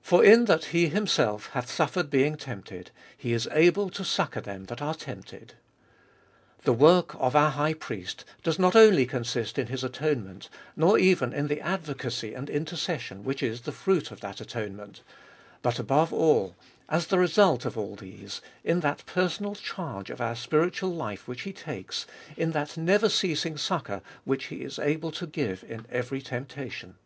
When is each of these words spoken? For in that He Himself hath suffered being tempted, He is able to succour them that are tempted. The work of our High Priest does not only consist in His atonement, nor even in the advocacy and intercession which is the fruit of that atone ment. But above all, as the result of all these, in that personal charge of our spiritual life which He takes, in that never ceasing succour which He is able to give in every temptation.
For 0.00 0.24
in 0.24 0.46
that 0.46 0.64
He 0.72 0.88
Himself 0.88 1.50
hath 1.50 1.70
suffered 1.70 2.08
being 2.08 2.34
tempted, 2.38 2.90
He 3.14 3.34
is 3.34 3.46
able 3.52 3.90
to 3.90 4.02
succour 4.06 4.40
them 4.40 4.64
that 4.64 4.80
are 4.80 4.94
tempted. 4.94 5.52
The 6.62 6.72
work 6.72 7.14
of 7.20 7.36
our 7.36 7.50
High 7.50 7.74
Priest 7.74 8.24
does 8.42 8.58
not 8.58 8.74
only 8.74 9.04
consist 9.04 9.58
in 9.58 9.66
His 9.66 9.84
atonement, 9.84 10.48
nor 10.76 10.96
even 10.98 11.34
in 11.34 11.48
the 11.48 11.60
advocacy 11.60 12.32
and 12.32 12.48
intercession 12.48 13.22
which 13.22 13.42
is 13.42 13.60
the 13.60 13.70
fruit 13.70 14.10
of 14.10 14.20
that 14.20 14.40
atone 14.40 14.76
ment. 14.76 15.02
But 15.60 15.78
above 15.78 16.10
all, 16.10 16.56
as 16.88 17.08
the 17.08 17.18
result 17.18 17.66
of 17.66 17.76
all 17.76 17.96
these, 17.96 18.40
in 18.64 18.80
that 18.80 19.04
personal 19.04 19.54
charge 19.54 20.08
of 20.08 20.22
our 20.22 20.36
spiritual 20.36 20.88
life 20.94 21.28
which 21.28 21.42
He 21.42 21.52
takes, 21.52 22.06
in 22.34 22.52
that 22.52 22.78
never 22.78 23.10
ceasing 23.10 23.58
succour 23.58 24.00
which 24.24 24.46
He 24.46 24.62
is 24.62 24.78
able 24.78 25.12
to 25.12 25.26
give 25.26 25.62
in 25.64 25.84
every 25.92 26.22
temptation. 26.22 26.96